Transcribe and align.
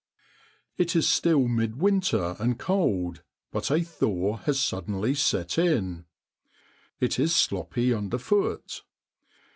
O 0.79 0.79
% 0.79 0.79
Cf 0.79 0.79
O 0.79 0.81
It 0.81 0.95
is 0.95 1.07
still 1.07 1.47
mid 1.47 1.75
winter 1.79 2.35
and 2.39 2.57
cold, 2.57 3.21
but 3.51 3.69
a 3.69 3.83
thaw 3.83 4.37
has 4.37 4.59
suddenly 4.59 5.13
set 5.13 5.59
in. 5.59 6.05
It 6.99 7.19
is 7.19 7.35
sloppy 7.35 7.93
underfoot. 7.93 8.81